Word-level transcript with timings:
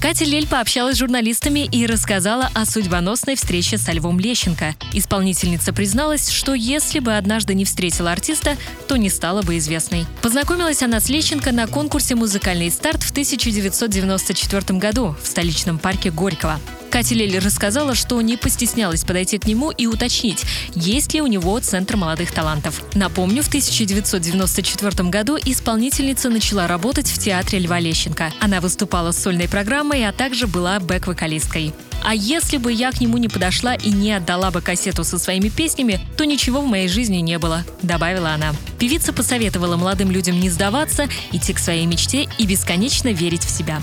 Катя 0.00 0.24
Лель 0.24 0.46
пообщалась 0.46 0.94
с 0.94 0.98
журналистами 1.00 1.68
и 1.72 1.84
рассказала 1.84 2.48
о 2.54 2.64
судьбоносной 2.64 3.34
встрече 3.34 3.78
со 3.78 3.90
Львом 3.90 4.20
Лещенко. 4.20 4.76
Исполнительница 4.92 5.72
призналась, 5.72 6.30
что 6.30 6.54
если 6.54 7.00
бы 7.00 7.16
однажды 7.16 7.54
не 7.54 7.64
встретила 7.64 8.12
артиста, 8.12 8.56
то 8.86 8.96
не 8.96 9.10
стала 9.10 9.42
бы 9.42 9.58
известной. 9.58 10.06
Познакомилась 10.22 10.84
она 10.84 11.00
с 11.00 11.08
Лещенко 11.08 11.50
на 11.50 11.66
конкурсе 11.66 12.14
«Музыкальный 12.14 12.70
старт» 12.70 13.02
в 13.02 13.10
1994 13.10 14.78
году 14.78 15.16
в 15.20 15.26
столичном 15.26 15.80
парке 15.80 16.12
Горького. 16.12 16.60
Катя 16.90 17.14
Лель 17.14 17.38
рассказала, 17.38 17.94
что 17.94 18.20
не 18.22 18.36
постеснялась 18.36 19.04
подойти 19.04 19.38
к 19.38 19.46
нему 19.46 19.70
и 19.70 19.86
уточнить, 19.86 20.44
есть 20.74 21.14
ли 21.14 21.20
у 21.20 21.26
него 21.26 21.58
Центр 21.60 21.96
молодых 21.96 22.32
талантов. 22.32 22.82
Напомню, 22.94 23.42
в 23.42 23.48
1994 23.48 25.08
году 25.08 25.36
исполнительница 25.36 26.30
начала 26.30 26.66
работать 26.66 27.08
в 27.08 27.18
театре 27.18 27.58
Льва 27.58 27.78
Лещенко. 27.78 28.32
Она 28.40 28.60
выступала 28.60 29.12
с 29.12 29.22
сольной 29.22 29.48
программой, 29.48 30.06
а 30.06 30.12
также 30.12 30.46
была 30.46 30.78
бэк-вокалисткой. 30.80 31.72
А 32.04 32.14
если 32.14 32.56
бы 32.56 32.72
я 32.72 32.92
к 32.92 33.00
нему 33.00 33.18
не 33.18 33.28
подошла 33.28 33.74
и 33.74 33.90
не 33.90 34.12
отдала 34.12 34.50
бы 34.50 34.60
кассету 34.60 35.04
со 35.04 35.18
своими 35.18 35.48
песнями, 35.48 36.00
то 36.16 36.24
ничего 36.24 36.60
в 36.60 36.66
моей 36.66 36.88
жизни 36.88 37.18
не 37.18 37.38
было, 37.38 37.64
добавила 37.82 38.30
она. 38.30 38.54
Певица 38.78 39.12
посоветовала 39.12 39.76
молодым 39.76 40.10
людям 40.10 40.38
не 40.38 40.48
сдаваться, 40.48 41.08
идти 41.32 41.52
к 41.52 41.58
своей 41.58 41.86
мечте 41.86 42.28
и 42.38 42.46
бесконечно 42.46 43.08
верить 43.08 43.44
в 43.44 43.50
себя. 43.50 43.82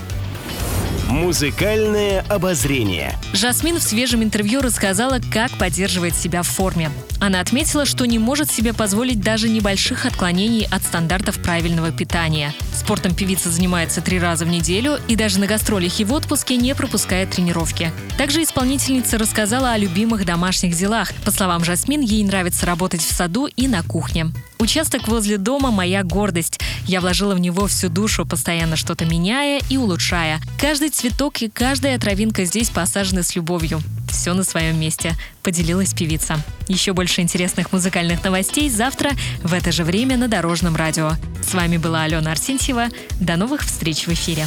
Музыкальное 1.08 2.22
обозрение. 2.28 3.16
Жасмин 3.32 3.78
в 3.78 3.82
свежем 3.82 4.24
интервью 4.24 4.60
рассказала, 4.60 5.20
как 5.32 5.52
поддерживает 5.52 6.16
себя 6.16 6.42
в 6.42 6.48
форме. 6.48 6.90
Она 7.20 7.38
отметила, 7.38 7.86
что 7.86 8.04
не 8.06 8.18
может 8.18 8.50
себе 8.50 8.74
позволить 8.74 9.20
даже 9.20 9.48
небольших 9.48 10.04
отклонений 10.04 10.66
от 10.68 10.82
стандартов 10.82 11.40
правильного 11.40 11.92
питания. 11.92 12.52
Спортом 12.74 13.14
певица 13.14 13.50
занимается 13.50 14.00
три 14.00 14.18
раза 14.18 14.44
в 14.44 14.48
неделю 14.48 14.98
и 15.06 15.14
даже 15.14 15.38
на 15.38 15.46
гастролях 15.46 16.00
и 16.00 16.04
в 16.04 16.12
отпуске 16.12 16.56
не 16.56 16.74
пропускает 16.74 17.30
тренировки. 17.30 17.92
Также 18.18 18.42
исполнительница 18.42 19.16
рассказала 19.16 19.72
о 19.72 19.78
любимых 19.78 20.24
домашних 20.24 20.74
делах. 20.74 21.12
По 21.24 21.30
словам 21.30 21.64
Жасмин, 21.64 22.00
ей 22.00 22.24
нравится 22.24 22.66
работать 22.66 23.00
в 23.00 23.12
саду 23.12 23.46
и 23.46 23.68
на 23.68 23.84
кухне. 23.84 24.32
Участок 24.58 25.08
возле 25.08 25.36
дома– 25.36 25.70
моя 25.72 26.02
гордость. 26.02 26.58
Я 26.86 27.00
вложила 27.00 27.34
в 27.34 27.40
него 27.40 27.66
всю 27.66 27.88
душу, 27.88 28.24
постоянно 28.24 28.76
что-то 28.76 29.04
меняя 29.04 29.60
и 29.68 29.76
улучшая. 29.76 30.40
Каждый 30.58 30.90
цветок 30.90 31.42
и 31.42 31.48
каждая 31.48 31.98
травинка 31.98 32.44
здесь 32.44 32.70
посажены 32.70 33.22
с 33.22 33.36
любовью. 33.36 33.80
Все 34.08 34.32
на 34.32 34.44
своем 34.44 34.80
месте, 34.80 35.12
поделилась 35.42 35.92
певица. 35.92 36.42
Еще 36.68 36.94
больше 36.94 37.20
интересных 37.20 37.72
музыкальных 37.72 38.24
новостей 38.24 38.70
завтра 38.70 39.10
в 39.42 39.52
это 39.52 39.72
же 39.72 39.84
время 39.84 40.16
на 40.16 40.26
Дорожном 40.26 40.74
радио. 40.74 41.12
С 41.46 41.52
вами 41.52 41.76
была 41.76 42.04
Алена 42.04 42.32
Арсентьева. 42.32 42.86
До 43.20 43.36
новых 43.36 43.62
встреч 43.62 44.06
в 44.06 44.12
эфире. 44.12 44.46